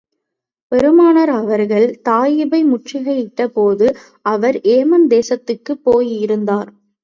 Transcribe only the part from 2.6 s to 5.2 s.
முற்றுகையிட்ட போது, அவர் ஏமன்